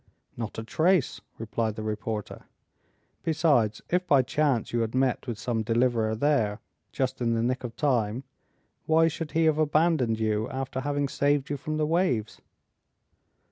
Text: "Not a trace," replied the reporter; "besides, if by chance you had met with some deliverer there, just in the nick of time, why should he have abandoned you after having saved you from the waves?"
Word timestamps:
"Not 0.35 0.57
a 0.57 0.63
trace," 0.63 1.21
replied 1.37 1.75
the 1.75 1.83
reporter; 1.83 2.45
"besides, 3.21 3.83
if 3.91 4.07
by 4.07 4.23
chance 4.23 4.73
you 4.73 4.79
had 4.79 4.95
met 4.95 5.27
with 5.27 5.37
some 5.37 5.61
deliverer 5.61 6.15
there, 6.15 6.59
just 6.91 7.21
in 7.21 7.35
the 7.35 7.43
nick 7.43 7.63
of 7.63 7.75
time, 7.75 8.23
why 8.87 9.07
should 9.07 9.33
he 9.33 9.43
have 9.45 9.59
abandoned 9.59 10.19
you 10.19 10.49
after 10.49 10.79
having 10.79 11.07
saved 11.07 11.51
you 11.51 11.55
from 11.57 11.77
the 11.77 11.85
waves?" 11.85 12.41